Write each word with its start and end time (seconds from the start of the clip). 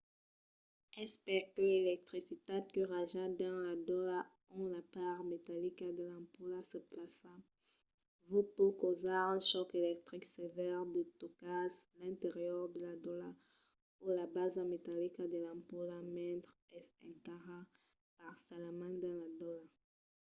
es 1.03 1.13
perque 1.25 1.61
l'electricitat 1.71 2.63
que 2.73 2.81
raja 2.95 3.23
dins 3.39 3.59
la 3.67 3.75
dolha 3.89 4.19
ont 4.57 4.67
la 4.75 4.83
part 4.95 5.21
metallica 5.33 5.87
de 5.97 6.03
l'ampola 6.11 6.59
se 6.71 6.79
plaça 6.91 7.33
vòs 8.29 8.49
pòt 8.55 8.73
causar 8.81 9.21
un 9.35 9.41
chòc 9.51 9.69
electric 9.81 10.23
sevèr 10.37 10.77
se 10.93 11.01
tocatz 11.21 11.73
l'interior 11.99 12.63
de 12.73 12.79
la 12.87 12.95
dolha 13.05 13.31
o 14.05 14.07
la 14.19 14.25
basa 14.35 14.61
metallica 14.73 15.23
de 15.33 15.37
l'ampola 15.45 15.97
mentre 16.17 16.53
es 16.79 16.87
encara 17.09 17.59
parcialament 18.19 18.95
dins 19.01 19.15
la 19.23 19.29
dolha 19.41 19.69